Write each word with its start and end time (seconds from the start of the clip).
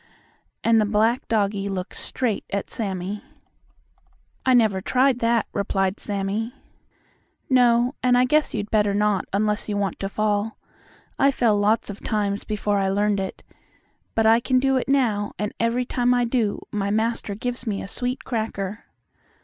and 0.63 0.81
the 0.81 0.85
black 0.85 1.27
doggie 1.27 1.69
looked 1.69 1.95
straight 1.95 2.43
at 2.49 2.71
Sammie. 2.71 3.23
"I 4.43 4.55
never 4.55 4.81
tried 4.81 5.19
that," 5.19 5.45
replied 5.53 5.99
Sammie. 5.99 6.55
"No; 7.51 7.93
and 8.01 8.17
I 8.17 8.25
guess 8.25 8.51
you'd 8.51 8.71
better 8.71 8.95
not, 8.95 9.25
unless 9.31 9.69
you 9.69 9.77
want 9.77 9.99
to 9.99 10.09
fall. 10.09 10.57
I 11.19 11.29
fell 11.29 11.55
lots 11.55 11.91
of 11.91 12.01
times 12.03 12.45
before 12.45 12.79
I 12.79 12.89
learned 12.89 13.19
it. 13.19 13.43
But 14.15 14.25
I 14.25 14.39
can 14.39 14.57
do 14.57 14.75
it 14.75 14.89
now, 14.89 15.33
and 15.37 15.53
every 15.59 15.85
time 15.85 16.15
I 16.15 16.25
do 16.25 16.65
my 16.71 16.89
master 16.89 17.35
gives 17.35 17.67
me 17.67 17.83
a 17.83 17.87
sweet 17.87 18.23
cracker." 18.23 18.85